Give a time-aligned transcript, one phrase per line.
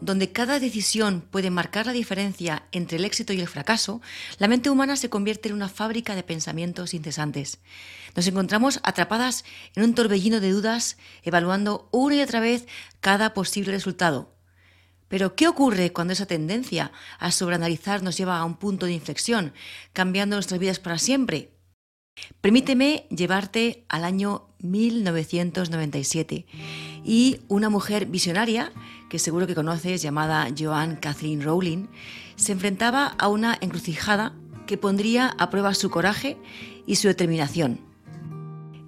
[0.00, 4.00] donde cada decisión puede marcar la diferencia entre el éxito y el fracaso,
[4.38, 7.60] la mente humana se convierte en una fábrica de pensamientos incesantes.
[8.16, 9.44] Nos encontramos atrapadas
[9.74, 12.66] en un torbellino de dudas, evaluando una y otra vez
[13.00, 14.34] cada posible resultado.
[15.08, 19.54] Pero, ¿qué ocurre cuando esa tendencia a sobreanalizar nos lleva a un punto de inflexión,
[19.92, 21.54] cambiando nuestras vidas para siempre?
[22.40, 26.46] Permíteme llevarte al año 1997
[27.04, 28.72] y una mujer visionaria,
[29.08, 31.86] que seguro que conoces, llamada Joan Kathleen Rowling,
[32.36, 34.34] se enfrentaba a una encrucijada
[34.66, 36.36] que pondría a prueba su coraje
[36.86, 37.80] y su determinación.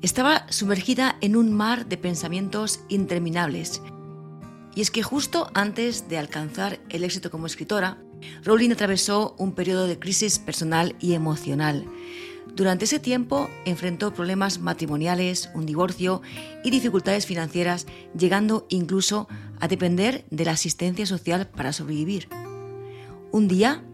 [0.02, 3.82] Estaba sumergida en un mar de pensamientos interminables.
[4.74, 7.98] Y es que justo antes de alcanzar el éxito como escritora,
[8.44, 11.86] Rowling atravesó un periodo de crisis personal y emocional
[12.54, 16.22] durante ese tiempo enfrentó problemas matrimoniales, un divorcio
[16.64, 17.86] y dificultades financieras,
[18.16, 19.28] llegando incluso
[19.60, 22.28] a depender de la asistencia social para sobrevivir.
[23.32, 23.84] Un día,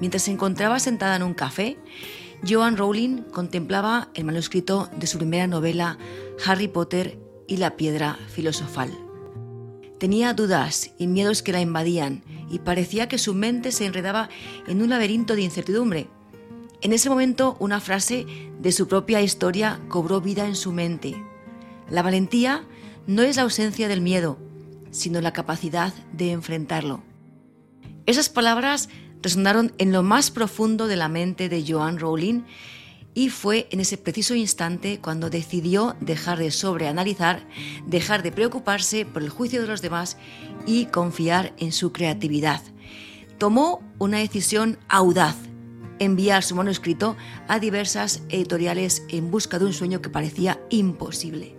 [0.00, 1.76] mientras se encontraba sentada en un café,
[2.46, 5.98] Joan Rowling contemplaba el manuscrito de su primera novela
[6.46, 8.90] Harry Potter y la piedra filosofal.
[9.98, 14.28] Tenía dudas y miedos que la invadían y parecía que su mente se enredaba
[14.66, 16.08] en un laberinto de incertidumbre
[16.84, 18.26] en ese momento una frase
[18.60, 21.16] de su propia historia cobró vida en su mente.
[21.88, 22.66] La valentía
[23.06, 24.38] no es la ausencia del miedo,
[24.90, 27.02] sino la capacidad de enfrentarlo.
[28.04, 28.90] Esas palabras
[29.22, 32.42] resonaron en lo más profundo de la mente de Joan Rowling
[33.14, 37.48] y fue en ese preciso instante cuando decidió dejar de sobreanalizar,
[37.86, 40.18] dejar de preocuparse por el juicio de los demás
[40.66, 42.60] y confiar en su creatividad.
[43.38, 45.36] Tomó una decisión audaz
[45.98, 47.16] enviar su manuscrito
[47.48, 51.56] a diversas editoriales en busca de un sueño que parecía imposible.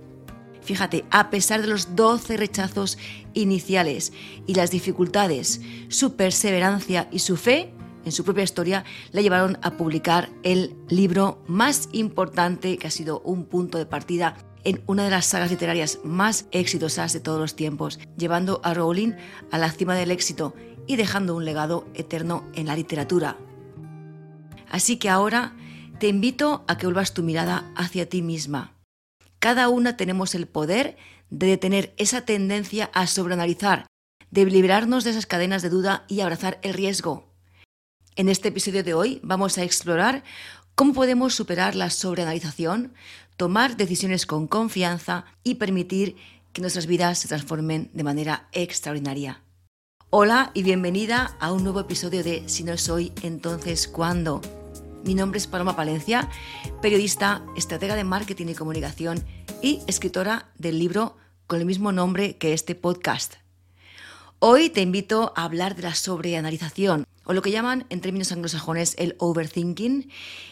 [0.61, 2.97] Fíjate, a pesar de los 12 rechazos
[3.33, 4.13] iniciales
[4.47, 7.71] y las dificultades, su perseverancia y su fe
[8.03, 13.19] en su propia historia le llevaron a publicar el libro más importante que ha sido
[13.21, 17.55] un punto de partida en una de las sagas literarias más exitosas de todos los
[17.55, 19.13] tiempos, llevando a Rowling
[19.51, 20.55] a la cima del éxito
[20.87, 23.37] y dejando un legado eterno en la literatura.
[24.69, 25.53] Así que ahora
[25.99, 28.73] te invito a que vuelvas tu mirada hacia ti misma.
[29.39, 30.97] Cada una tenemos el poder
[31.29, 33.87] de detener esa tendencia a sobreanalizar,
[34.31, 37.27] de liberarnos de esas cadenas de duda y abrazar el riesgo.
[38.15, 40.23] En este episodio de hoy vamos a explorar
[40.75, 42.93] cómo podemos superar la sobreanalización,
[43.37, 46.15] tomar decisiones con confianza y permitir
[46.53, 49.44] que nuestras vidas se transformen de manera extraordinaria.
[50.17, 54.39] Hola y bienvenida a un nuevo episodio de Si no soy, entonces ¿cuándo?
[55.03, 56.29] Mi nombre es Paloma Palencia,
[56.81, 59.21] periodista, estratega de marketing y comunicación
[59.61, 61.17] y escritora del libro
[61.47, 63.33] con el mismo nombre que este podcast.
[64.39, 68.95] Hoy te invito a hablar de la sobreanalización, o lo que llaman en términos anglosajones
[68.97, 70.09] el overthinking,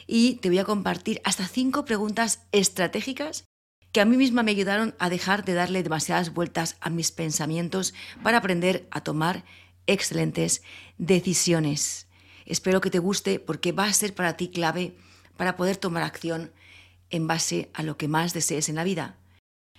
[0.07, 3.45] y te voy a compartir hasta cinco preguntas estratégicas
[3.93, 7.93] que a mí misma me ayudaron a dejar de darle demasiadas vueltas a mis pensamientos
[8.23, 9.45] para aprender a tomar
[9.85, 10.63] excelentes
[10.97, 12.07] decisiones.
[12.45, 14.97] Espero que te guste porque va a ser para ti clave
[15.37, 16.51] para poder tomar acción
[17.11, 19.15] en base a lo que más desees en la vida.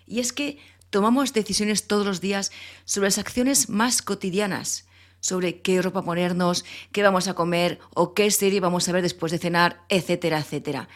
[0.07, 0.59] Y es que
[0.91, 2.53] tomamos decisiones todos los días
[2.85, 4.87] sobre las acciones más cotidianas,
[5.19, 9.33] sobre qué ropa ponernos, qué vamos a comer o qué serie vamos a ver después
[9.33, 10.89] de cenar, etcétera, etcétera.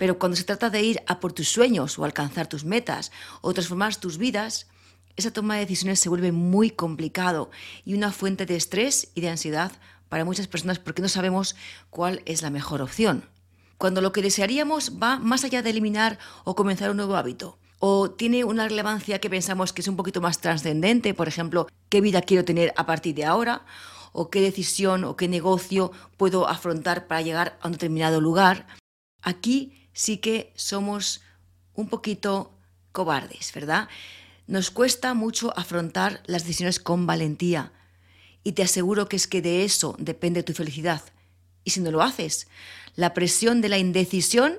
[0.00, 3.12] Pero cuando se trata de ir a por tus sueños o alcanzar tus metas
[3.42, 4.66] o transformar tus vidas,
[5.14, 7.50] esa toma de decisiones se vuelve muy complicado
[7.84, 9.72] y una fuente de estrés y de ansiedad
[10.08, 11.54] para muchas personas porque no sabemos
[11.90, 13.28] cuál es la mejor opción.
[13.76, 18.10] Cuando lo que desearíamos va más allá de eliminar o comenzar un nuevo hábito, o
[18.10, 22.22] tiene una relevancia que pensamos que es un poquito más trascendente, por ejemplo, qué vida
[22.22, 23.66] quiero tener a partir de ahora,
[24.12, 28.66] o qué decisión o qué negocio puedo afrontar para llegar a un determinado lugar,
[29.20, 31.20] aquí sí que somos
[31.74, 32.54] un poquito
[32.90, 33.86] cobardes, ¿verdad?
[34.46, 37.72] Nos cuesta mucho afrontar las decisiones con valentía,
[38.42, 41.02] y te aseguro que es que de eso depende tu felicidad.
[41.64, 42.48] Y si no lo haces,
[42.96, 44.58] la presión de la indecisión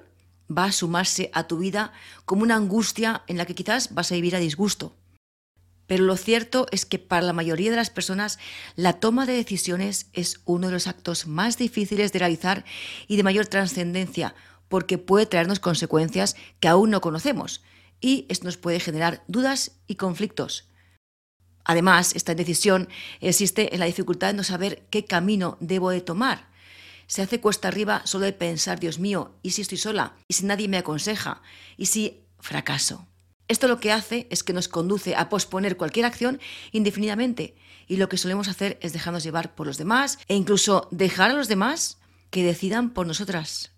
[0.56, 1.92] va a sumarse a tu vida
[2.26, 4.96] como una angustia en la que quizás vas a vivir a disgusto.
[5.88, 8.38] Pero lo cierto es que para la mayoría de las personas
[8.76, 12.64] la toma de decisiones es uno de los actos más difíciles de realizar
[13.08, 14.36] y de mayor trascendencia,
[14.72, 17.62] porque puede traernos consecuencias que aún no conocemos,
[18.00, 20.70] y esto nos puede generar dudas y conflictos.
[21.66, 22.88] Además, esta indecisión
[23.20, 26.50] existe en la dificultad de no saber qué camino debo de tomar.
[27.06, 30.16] Se hace cuesta arriba solo de pensar, Dios mío, ¿y si estoy sola?
[30.30, 31.42] ¿Y si nadie me aconseja?
[31.78, 33.06] ¿Y si fracaso?
[33.50, 36.40] Esto lo que hace es que nos conduce a posponer cualquier acción
[36.72, 37.56] indefinidamente
[37.88, 41.34] y lo que solemos hacer es dejarnos llevar por los demás e incluso dejar a
[41.34, 43.72] los demás que decidan por nosotras.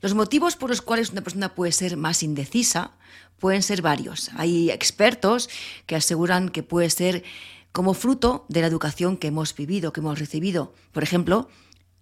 [0.00, 2.92] Los motivos por los cuales una persona puede ser más indecisa
[3.38, 4.30] pueden ser varios.
[4.36, 5.50] Hay expertos
[5.86, 7.24] que aseguran que puede ser
[7.72, 10.74] como fruto de la educación que hemos vivido, que hemos recibido.
[10.92, 11.48] Por ejemplo,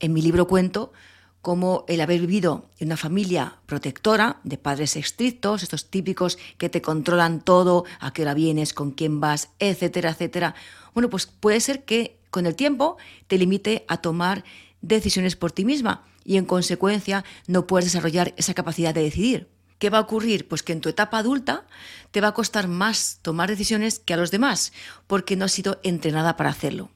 [0.00, 0.92] en mi libro cuento
[1.40, 6.82] cómo el haber vivido en una familia protectora, de padres estrictos, estos típicos que te
[6.82, 10.54] controlan todo, a qué hora vienes, con quién vas, etcétera, etcétera.
[10.94, 12.96] Bueno, pues puede ser que con el tiempo
[13.28, 14.44] te limite a tomar
[14.82, 19.48] decisiones por ti misma y en consecuencia no puedes desarrollar esa capacidad de decidir.
[19.78, 20.46] ¿Qué va a ocurrir?
[20.46, 21.66] Pues que en tu etapa adulta
[22.10, 24.74] te va a costar más tomar decisiones que a los demás,
[25.06, 26.90] porque no has sido entrenada para hacerlo.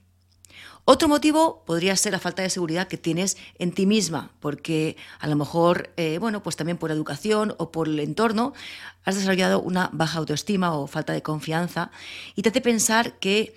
[0.85, 5.27] Otro motivo podría ser la falta de seguridad que tienes en ti misma, porque a
[5.29, 8.53] lo mejor, eh, bueno, pues también por educación o por el entorno,
[9.03, 11.91] has desarrollado una baja autoestima o falta de confianza
[12.35, 13.55] y te hace pensar que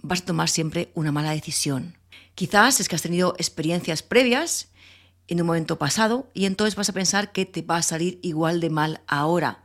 [0.00, 1.98] vas a tomar siempre una mala decisión.
[2.34, 4.69] Quizás es que has tenido experiencias previas
[5.30, 8.60] en un momento pasado y entonces vas a pensar que te va a salir igual
[8.60, 9.64] de mal ahora.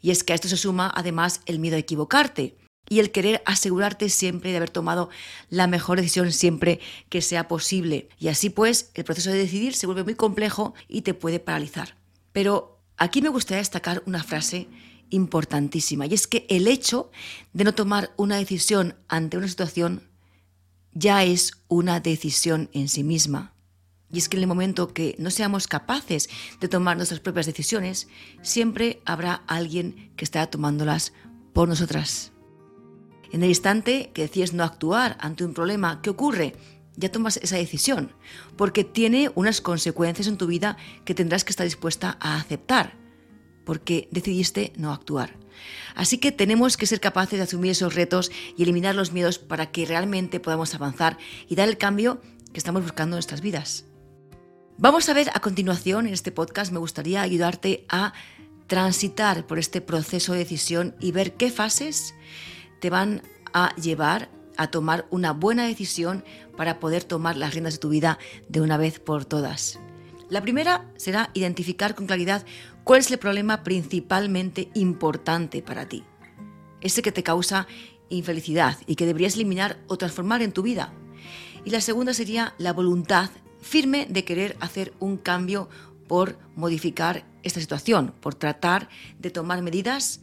[0.00, 2.56] Y es que a esto se suma además el miedo a equivocarte
[2.88, 5.10] y el querer asegurarte siempre de haber tomado
[5.50, 6.80] la mejor decisión siempre
[7.10, 8.08] que sea posible.
[8.18, 11.96] Y así pues el proceso de decidir se vuelve muy complejo y te puede paralizar.
[12.32, 14.68] Pero aquí me gustaría destacar una frase
[15.10, 17.10] importantísima y es que el hecho
[17.52, 20.02] de no tomar una decisión ante una situación
[20.92, 23.52] ya es una decisión en sí misma.
[24.10, 26.28] Y es que en el momento que no seamos capaces
[26.60, 28.08] de tomar nuestras propias decisiones,
[28.42, 31.12] siempre habrá alguien que estará tomándolas
[31.52, 32.32] por nosotras.
[33.30, 36.54] En el instante que decides no actuar ante un problema, ¿qué ocurre?
[36.96, 38.12] Ya tomas esa decisión,
[38.56, 42.94] porque tiene unas consecuencias en tu vida que tendrás que estar dispuesta a aceptar,
[43.64, 45.36] porque decidiste no actuar.
[45.94, 49.70] Así que tenemos que ser capaces de asumir esos retos y eliminar los miedos para
[49.70, 51.18] que realmente podamos avanzar
[51.48, 52.20] y dar el cambio
[52.52, 53.84] que estamos buscando en nuestras vidas.
[54.80, 58.12] Vamos a ver a continuación en este podcast, me gustaría ayudarte a
[58.68, 62.14] transitar por este proceso de decisión y ver qué fases
[62.78, 63.22] te van
[63.52, 66.22] a llevar a tomar una buena decisión
[66.56, 69.80] para poder tomar las riendas de tu vida de una vez por todas.
[70.30, 72.46] La primera será identificar con claridad
[72.84, 76.04] cuál es el problema principalmente importante para ti.
[76.80, 77.66] Ese que te causa
[78.10, 80.92] infelicidad y que deberías eliminar o transformar en tu vida.
[81.64, 85.68] Y la segunda sería la voluntad firme de querer hacer un cambio
[86.06, 88.88] por modificar esta situación, por tratar
[89.18, 90.20] de tomar medidas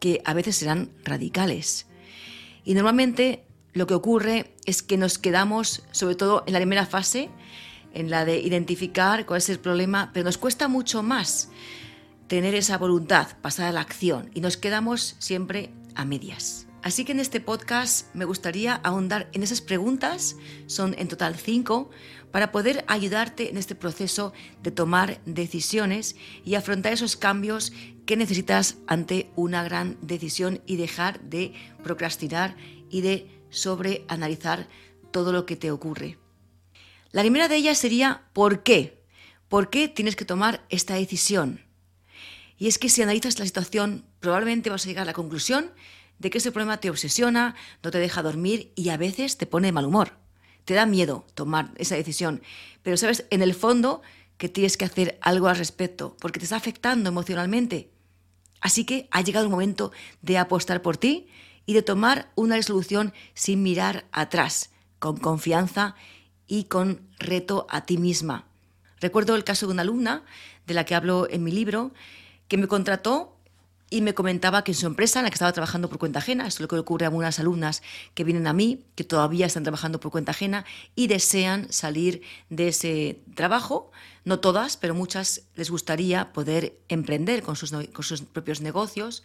[0.00, 1.86] que a veces serán radicales.
[2.64, 7.30] Y normalmente lo que ocurre es que nos quedamos, sobre todo en la primera fase,
[7.92, 11.50] en la de identificar cuál es el problema, pero nos cuesta mucho más
[12.26, 16.66] tener esa voluntad, pasar a la acción, y nos quedamos siempre a medias.
[16.82, 20.36] Así que en este podcast me gustaría ahondar en esas preguntas,
[20.66, 21.90] son en total cinco,
[22.30, 24.32] para poder ayudarte en este proceso
[24.62, 27.72] de tomar decisiones y afrontar esos cambios
[28.04, 32.56] que necesitas ante una gran decisión y dejar de procrastinar
[32.90, 34.68] y de sobreanalizar
[35.10, 36.18] todo lo que te ocurre.
[37.10, 39.02] La primera de ellas sería ¿por qué?
[39.48, 41.60] ¿Por qué tienes que tomar esta decisión?
[42.58, 45.72] Y es que si analizas la situación, probablemente vas a llegar a la conclusión
[46.18, 49.68] de que ese problema te obsesiona, no te deja dormir y a veces te pone
[49.68, 50.25] de mal humor.
[50.66, 52.42] Te da miedo tomar esa decisión,
[52.82, 54.02] pero sabes en el fondo
[54.36, 57.88] que tienes que hacer algo al respecto porque te está afectando emocionalmente.
[58.60, 59.92] Así que ha llegado el momento
[60.22, 61.28] de apostar por ti
[61.66, 65.94] y de tomar una resolución sin mirar atrás, con confianza
[66.48, 68.46] y con reto a ti misma.
[69.00, 70.24] Recuerdo el caso de una alumna
[70.66, 71.92] de la que hablo en mi libro
[72.48, 73.35] que me contrató
[73.88, 76.46] y me comentaba que en su empresa, en la que estaba trabajando por cuenta ajena,
[76.46, 77.82] esto es lo que ocurre a algunas alumnas
[78.14, 80.64] que vienen a mí, que todavía están trabajando por cuenta ajena
[80.96, 83.92] y desean salir de ese trabajo.
[84.24, 89.22] No todas, pero muchas les gustaría poder emprender con sus, con sus propios negocios.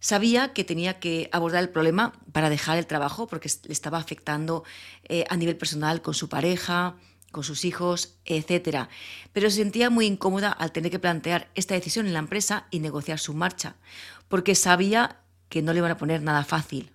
[0.00, 4.64] Sabía que tenía que abordar el problema para dejar el trabajo porque le estaba afectando
[5.04, 6.96] eh, a nivel personal con su pareja,
[7.32, 8.88] con sus hijos, etc.
[9.32, 12.78] Pero se sentía muy incómoda al tener que plantear esta decisión en la empresa y
[12.78, 13.74] negociar su marcha,
[14.28, 16.92] porque sabía que no le iban a poner nada fácil.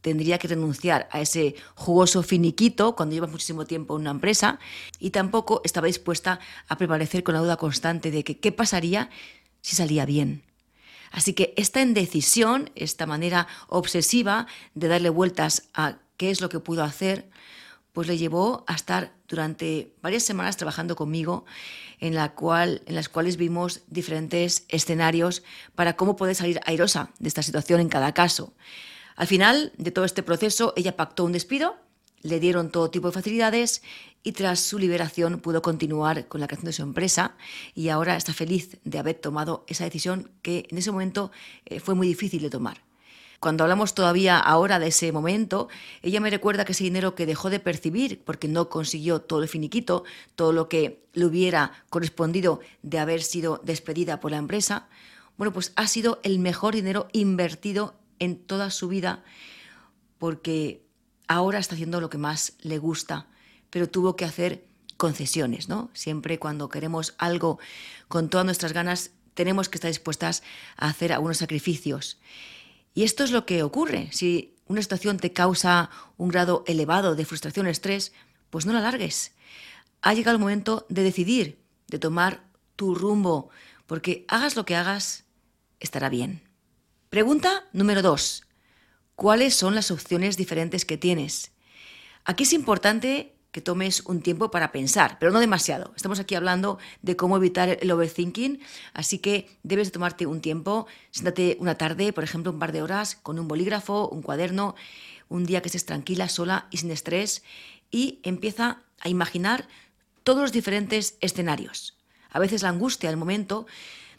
[0.00, 4.58] Tendría que renunciar a ese jugoso finiquito cuando lleva muchísimo tiempo en una empresa
[4.98, 9.08] y tampoco estaba dispuesta a permanecer con la duda constante de que qué pasaría
[9.62, 10.44] si salía bien.
[11.10, 16.60] Así que esta indecisión, esta manera obsesiva de darle vueltas a qué es lo que
[16.60, 17.30] puedo hacer,
[17.94, 21.46] pues le llevó a estar durante varias semanas trabajando conmigo,
[22.00, 25.44] en, la cual, en las cuales vimos diferentes escenarios
[25.76, 28.52] para cómo poder salir airosa de esta situación en cada caso.
[29.14, 31.76] Al final de todo este proceso, ella pactó un despido,
[32.22, 33.82] le dieron todo tipo de facilidades
[34.24, 37.36] y tras su liberación pudo continuar con la creación de su empresa
[37.76, 41.30] y ahora está feliz de haber tomado esa decisión que en ese momento
[41.66, 42.82] eh, fue muy difícil de tomar.
[43.44, 45.68] Cuando hablamos todavía ahora de ese momento,
[46.00, 49.50] ella me recuerda que ese dinero que dejó de percibir porque no consiguió todo el
[49.50, 54.88] finiquito, todo lo que le hubiera correspondido de haber sido despedida por la empresa,
[55.36, 59.22] bueno, pues ha sido el mejor dinero invertido en toda su vida
[60.16, 60.82] porque
[61.28, 63.26] ahora está haciendo lo que más le gusta,
[63.68, 64.64] pero tuvo que hacer
[64.96, 65.90] concesiones, ¿no?
[65.92, 67.58] Siempre cuando queremos algo
[68.08, 70.42] con todas nuestras ganas, tenemos que estar dispuestas
[70.78, 72.18] a hacer algunos sacrificios.
[72.94, 74.08] Y esto es lo que ocurre.
[74.12, 78.12] Si una situación te causa un grado elevado de frustración o estrés,
[78.50, 79.32] pues no la largues.
[80.00, 81.58] Ha llegado el momento de decidir,
[81.88, 82.44] de tomar
[82.76, 83.50] tu rumbo,
[83.86, 85.24] porque hagas lo que hagas,
[85.80, 86.42] estará bien.
[87.10, 88.44] Pregunta número dos.
[89.16, 91.52] ¿Cuáles son las opciones diferentes que tienes?
[92.24, 95.92] Aquí es importante que tomes un tiempo para pensar, pero no demasiado.
[95.94, 98.58] Estamos aquí hablando de cómo evitar el overthinking,
[98.94, 103.14] así que debes tomarte un tiempo, siéntate una tarde, por ejemplo, un par de horas,
[103.14, 104.74] con un bolígrafo, un cuaderno,
[105.28, 107.44] un día que estés tranquila, sola y sin estrés,
[107.92, 109.68] y empieza a imaginar
[110.24, 111.96] todos los diferentes escenarios.
[112.30, 113.66] A veces la angustia del momento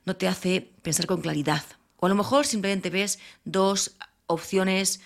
[0.06, 1.65] no te hace pensar con claridad,
[1.98, 5.01] o a lo mejor simplemente ves dos opciones,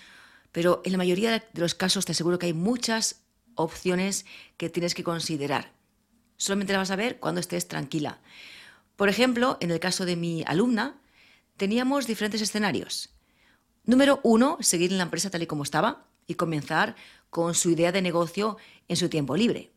[0.52, 3.24] pero en la mayoría de los casos te aseguro que hay muchas
[3.60, 4.26] opciones
[4.58, 5.74] que tienes que considerar.
[6.38, 8.20] Solamente la vas a ver cuando estés tranquila.
[8.96, 11.00] Por ejemplo, en el caso de mi alumna,
[11.58, 13.10] teníamos diferentes escenarios.
[13.84, 16.96] Número uno, seguir en la empresa tal y como estaba y comenzar
[17.30, 19.72] con su idea de negocio en su tiempo libre.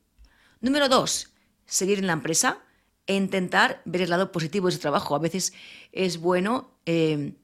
[0.61, 1.31] Número dos,
[1.67, 2.63] seguir en la empresa
[3.07, 5.15] e intentar ver el lado positivo de su trabajo.
[5.17, 5.53] A veces
[5.91, 7.35] es bueno eh,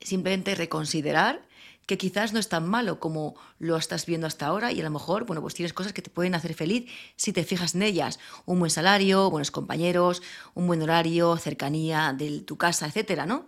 [0.00, 1.46] simplemente reconsiderar
[1.86, 4.90] que quizás no es tan malo como lo estás viendo hasta ahora y a lo
[4.90, 8.18] mejor, bueno, pues tienes cosas que te pueden hacer feliz si te fijas en ellas.
[8.46, 10.22] Un buen salario, buenos compañeros,
[10.54, 13.46] un buen horario, cercanía de tu casa, etcétera, ¿no?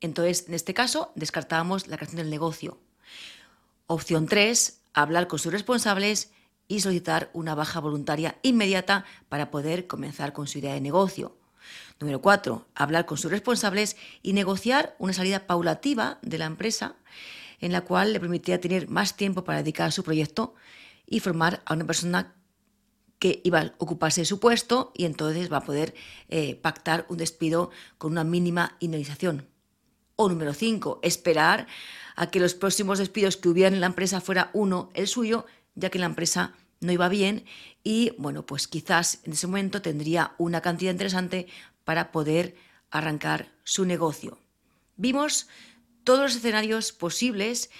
[0.00, 2.78] Entonces, en este caso, descartábamos la creación del negocio.
[3.86, 6.30] Opción 3, hablar con sus responsables
[6.68, 11.36] y solicitar una baja voluntaria inmediata para poder comenzar con su idea de negocio.
[11.98, 16.94] Número 4, hablar con sus responsables y negociar una salida paulativa de la empresa
[17.60, 20.54] en la cual le permitía tener más tiempo para dedicar a su proyecto
[21.06, 22.34] y formar a una persona
[23.18, 25.94] que iba a ocuparse de su puesto y entonces va a poder
[26.28, 29.46] eh, pactar un despido con una mínima indemnización.
[30.16, 31.66] O número 5, esperar
[32.16, 35.90] a que los próximos despidos que hubiera en la empresa fuera uno el suyo, ya
[35.90, 37.44] que la empresa no iba bien
[37.84, 41.46] y bueno, pues quizás en ese momento tendría una cantidad interesante
[41.84, 42.56] para poder
[42.90, 44.38] arrancar su negocio.
[44.96, 45.46] Vimos
[46.04, 47.70] todos los escenarios posibles,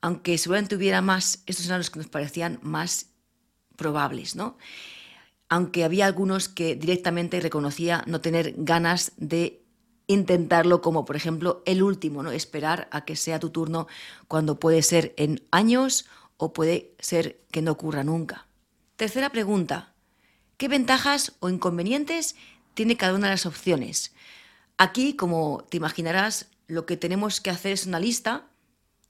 [0.00, 3.10] aunque seguramente hubiera más, estos escenarios que nos parecían más
[3.76, 4.56] probables, ¿no?
[5.48, 9.62] Aunque había algunos que directamente reconocía no tener ganas de
[10.08, 12.30] intentarlo, como por ejemplo el último, ¿no?
[12.30, 13.86] Esperar a que sea tu turno
[14.28, 16.06] cuando puede ser en años
[16.36, 18.46] o puede ser que no ocurra nunca.
[18.96, 19.92] Tercera pregunta.
[20.56, 22.34] ¿Qué ventajas o inconvenientes
[22.74, 24.14] tiene cada una de las opciones?
[24.78, 28.46] Aquí, como te imaginarás, lo que tenemos que hacer es una lista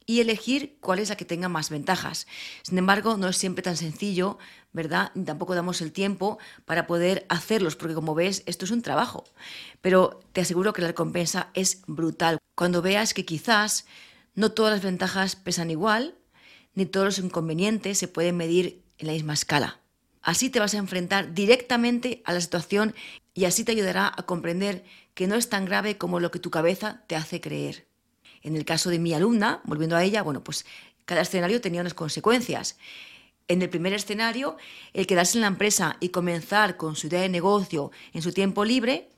[0.07, 2.27] y elegir cuál es la que tenga más ventajas.
[2.63, 4.39] Sin embargo, no es siempre tan sencillo,
[4.73, 5.11] ¿verdad?
[5.25, 9.25] Tampoco damos el tiempo para poder hacerlos, porque como ves, esto es un trabajo.
[9.81, 12.39] Pero te aseguro que la recompensa es brutal.
[12.55, 13.85] Cuando veas que quizás
[14.35, 16.15] no todas las ventajas pesan igual,
[16.75, 19.81] ni todos los inconvenientes se pueden medir en la misma escala.
[20.23, 22.95] Así te vas a enfrentar directamente a la situación
[23.35, 24.85] y así te ayudará a comprender
[25.17, 27.89] que no es tan grave como lo que tu cabeza te hace creer.
[28.43, 30.67] En el caso de mi alumna, volviendo a ella, bueno, pues
[31.07, 32.77] cada escenario tenía unas consecuencias.
[33.49, 34.59] En el primer escenario,
[34.93, 38.67] el quedarse en la empresa y comenzar con su idea de negocio en su tiempo
[38.67, 39.09] libre,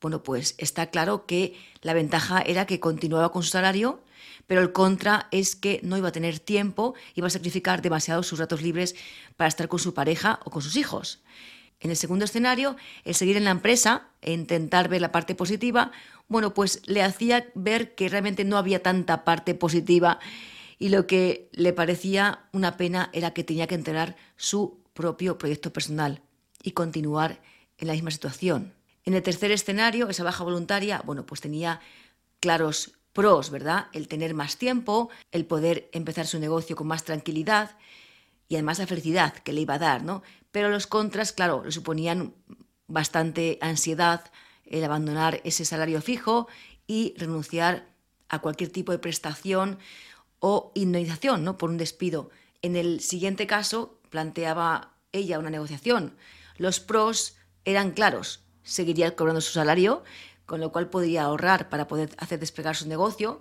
[0.00, 4.04] bueno, pues está claro que la ventaja era que continuaba con su salario,
[4.46, 8.38] pero el contra es que no iba a tener tiempo, iba a sacrificar demasiado sus
[8.38, 8.94] ratos libres
[9.36, 11.24] para estar con su pareja o con sus hijos.
[11.80, 15.92] En el segundo escenario, el seguir en la empresa e intentar ver la parte positiva,
[16.28, 20.20] bueno, pues le hacía ver que realmente no había tanta parte positiva
[20.78, 25.72] y lo que le parecía una pena era que tenía que entrenar su propio proyecto
[25.72, 26.22] personal
[26.62, 27.40] y continuar
[27.78, 28.74] en la misma situación.
[29.04, 31.80] En el tercer escenario, esa baja voluntaria, bueno, pues tenía
[32.40, 33.86] claros pros, ¿verdad?
[33.92, 37.70] El tener más tiempo, el poder empezar su negocio con más tranquilidad
[38.50, 40.24] y además la felicidad que le iba a dar, ¿no?
[40.50, 42.34] Pero los contras, claro, le suponían
[42.88, 44.24] bastante ansiedad
[44.64, 46.48] el abandonar ese salario fijo
[46.88, 47.86] y renunciar
[48.28, 49.78] a cualquier tipo de prestación
[50.40, 51.58] o indemnización ¿no?
[51.58, 52.30] por un despido.
[52.60, 56.16] En el siguiente caso, planteaba ella una negociación.
[56.56, 58.42] Los pros eran claros.
[58.64, 60.02] Seguiría cobrando su salario,
[60.44, 63.40] con lo cual podría ahorrar para poder hacer despegar su negocio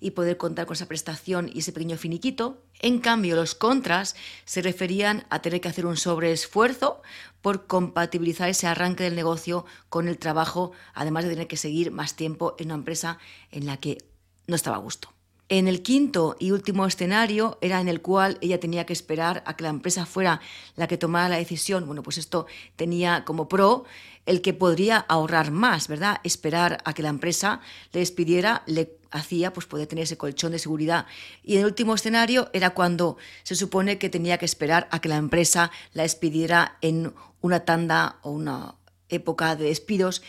[0.00, 2.62] y poder contar con esa prestación y ese pequeño finiquito.
[2.80, 7.02] En cambio, los contras se referían a tener que hacer un sobreesfuerzo
[7.42, 12.16] por compatibilizar ese arranque del negocio con el trabajo, además de tener que seguir más
[12.16, 13.18] tiempo en una empresa
[13.50, 13.98] en la que
[14.46, 15.12] no estaba a gusto.
[15.50, 19.56] En el quinto y último escenario era en el cual ella tenía que esperar a
[19.56, 20.40] que la empresa fuera
[20.76, 21.86] la que tomara la decisión.
[21.86, 23.84] Bueno, pues esto tenía como pro
[24.26, 26.20] el que podría ahorrar más, ¿verdad?
[26.22, 27.60] Esperar a que la empresa
[27.92, 31.06] le despidiera le hacía pues poder tener ese colchón de seguridad.
[31.42, 35.08] Y en el último escenario era cuando se supone que tenía que esperar a que
[35.08, 38.76] la empresa la despidiera en una tanda o una
[39.08, 40.22] época de despidos,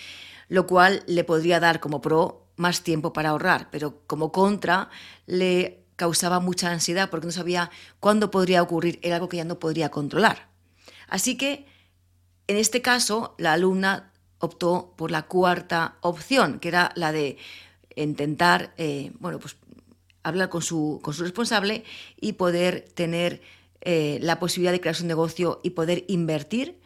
[0.48, 4.90] lo cual le podría dar como pro más tiempo para ahorrar, pero como contra
[5.26, 7.70] le causaba mucha ansiedad porque no sabía
[8.00, 10.50] cuándo podría ocurrir, era algo que ya no podría controlar.
[11.08, 11.68] Así que,
[12.48, 17.38] en este caso, la alumna optó por la cuarta opción, que era la de
[17.96, 19.56] intentar, eh, bueno, pues
[20.24, 21.84] hablar con su, con su responsable
[22.20, 23.42] y poder tener
[23.82, 26.80] eh, la posibilidad de crear su negocio y poder invertir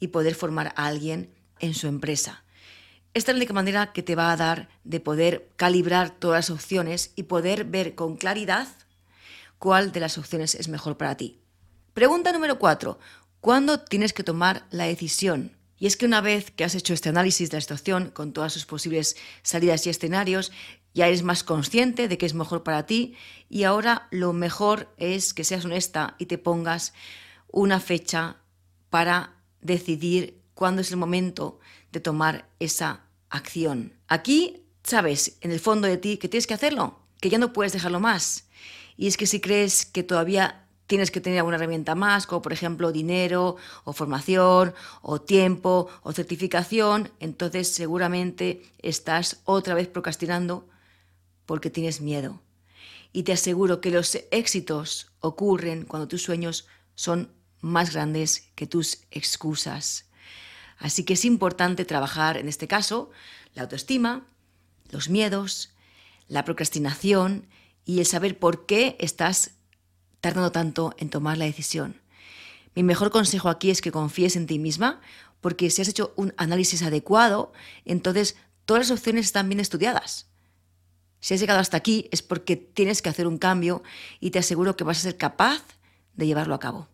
[0.00, 1.30] y poder formar a alguien
[1.60, 2.44] en su empresa.
[3.14, 6.50] Esta es la única manera que te va a dar de poder calibrar todas las
[6.50, 8.68] opciones y poder ver con claridad
[9.58, 11.40] cuál de las opciones es mejor para ti.
[11.94, 12.98] Pregunta número 4.
[13.40, 15.56] ¿Cuándo tienes que tomar la decisión?
[15.78, 18.52] Y es que una vez que has hecho este análisis de la situación con todas
[18.52, 20.52] sus posibles salidas y escenarios,
[20.94, 23.16] ya eres más consciente de que es mejor para ti
[23.48, 26.94] y ahora lo mejor es que seas honesta y te pongas
[27.48, 28.36] una fecha
[28.90, 31.58] para decidir cuándo es el momento
[31.90, 33.92] de tomar esa acción.
[34.06, 37.72] Aquí sabes en el fondo de ti que tienes que hacerlo, que ya no puedes
[37.72, 38.44] dejarlo más.
[38.96, 42.52] Y es que si crees que todavía tienes que tener alguna herramienta más, como por
[42.52, 50.68] ejemplo dinero o formación o tiempo o certificación, entonces seguramente estás otra vez procrastinando
[51.46, 52.42] porque tienes miedo.
[53.12, 59.04] Y te aseguro que los éxitos ocurren cuando tus sueños son más grandes que tus
[59.10, 60.06] excusas.
[60.78, 63.10] Así que es importante trabajar, en este caso,
[63.54, 64.26] la autoestima,
[64.90, 65.70] los miedos,
[66.28, 67.46] la procrastinación
[67.84, 69.52] y el saber por qué estás
[70.24, 72.00] tardando tanto en tomar la decisión.
[72.74, 75.02] Mi mejor consejo aquí es que confíes en ti misma,
[75.42, 77.52] porque si has hecho un análisis adecuado,
[77.84, 78.34] entonces
[78.64, 80.30] todas las opciones están bien estudiadas.
[81.20, 83.82] Si has llegado hasta aquí es porque tienes que hacer un cambio
[84.18, 85.62] y te aseguro que vas a ser capaz
[86.14, 86.88] de llevarlo a cabo.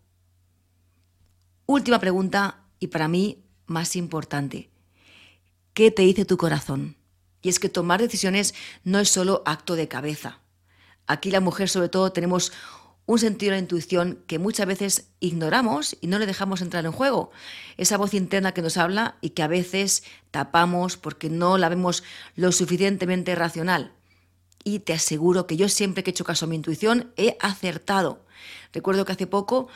[1.67, 4.69] Última pregunta y para mí más importante.
[5.73, 6.97] ¿Qué te dice tu corazón?
[7.41, 10.41] Y es que tomar decisiones no es solo acto de cabeza.
[11.07, 12.51] Aquí la mujer sobre todo tenemos
[13.05, 16.91] un sentido de la intuición que muchas veces ignoramos y no le dejamos entrar en
[16.91, 17.31] juego.
[17.77, 22.03] Esa voz interna que nos habla y que a veces tapamos porque no la vemos
[22.35, 23.93] lo suficientemente racional.
[24.63, 28.25] Y te aseguro que yo siempre que he hecho caso a mi intuición he acertado.
[28.73, 29.67] Recuerdo que hace poco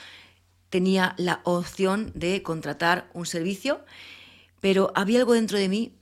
[0.70, 3.84] tenía la opción de contratar un servicio,
[4.60, 5.96] pero había algo dentro de mí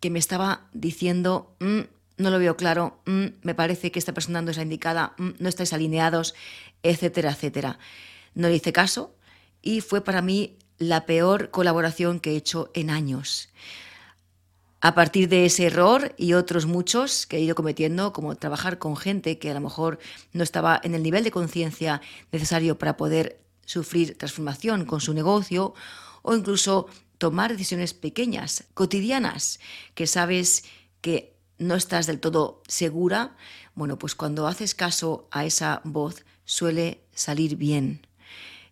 [0.00, 1.82] que me estaba diciendo, mm,
[2.16, 5.48] no lo veo claro, mm, me parece que esta persona no es indicada, mm, no
[5.48, 6.34] estáis alineados,
[6.82, 7.78] etcétera, etcétera.
[8.34, 9.14] No le hice caso
[9.60, 13.48] y fue para mí la peor colaboración que he hecho en años.
[14.80, 18.96] A partir de ese error y otros muchos que he ido cometiendo, como trabajar con
[18.96, 20.00] gente que a lo mejor
[20.32, 22.00] no estaba en el nivel de conciencia
[22.32, 25.74] necesario para poder sufrir transformación con su negocio
[26.22, 29.60] o incluso tomar decisiones pequeñas, cotidianas,
[29.94, 30.64] que sabes
[31.00, 33.36] que no estás del todo segura,
[33.74, 38.06] bueno, pues cuando haces caso a esa voz suele salir bien.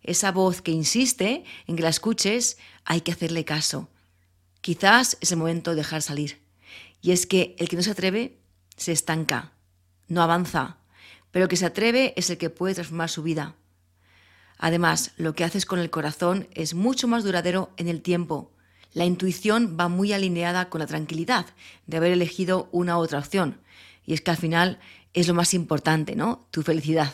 [0.03, 3.89] Esa voz que insiste en que la escuches, hay que hacerle caso.
[4.61, 6.41] Quizás es el momento de dejar salir.
[7.01, 8.39] Y es que el que no se atreve
[8.77, 9.53] se estanca,
[10.07, 10.77] no avanza,
[11.31, 13.55] pero el que se atreve es el que puede transformar su vida.
[14.57, 18.51] Además, lo que haces con el corazón es mucho más duradero en el tiempo.
[18.93, 21.45] La intuición va muy alineada con la tranquilidad
[21.87, 23.61] de haber elegido una u otra opción.
[24.05, 24.79] Y es que al final
[25.13, 26.47] es lo más importante, ¿no?
[26.51, 27.13] Tu felicidad.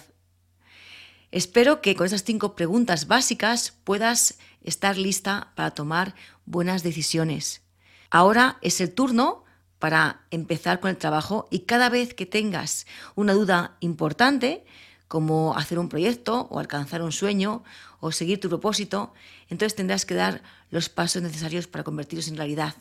[1.32, 7.62] Espero que con esas cinco preguntas básicas puedas estar lista para tomar buenas decisiones.
[8.10, 9.44] Ahora es el turno
[9.80, 14.66] para empezar con el trabajo y cada vez que tengas una duda importante,
[15.08, 17.64] como hacer un proyecto o alcanzar un sueño
[18.00, 19.14] o seguir tu propósito,
[19.50, 22.76] entonces tendrás que dar los pasos necesarios para convertirlos en realidad.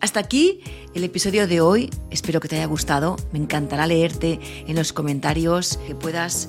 [0.00, 0.60] Hasta aquí
[0.94, 1.88] el episodio de hoy.
[2.10, 3.16] Espero que te haya gustado.
[3.30, 6.48] Me encantará leerte en los comentarios, que puedas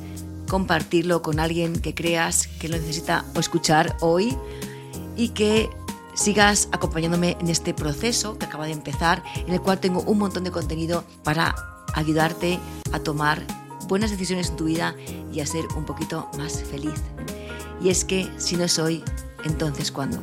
[0.50, 4.36] compartirlo con alguien que creas que lo necesita escuchar hoy
[5.16, 5.70] y que
[6.16, 10.44] sigas acompañándome en este proceso que acaba de empezar, en el cual tengo un montón
[10.44, 11.56] de contenido para
[11.94, 12.60] ayudarte
[12.92, 13.46] a tomar
[13.88, 14.96] buenas decisiones en tu vida
[15.32, 17.02] y a ser un poquito más feliz.
[17.82, 19.04] Y es que si no soy,
[19.44, 20.20] entonces ¿cuándo?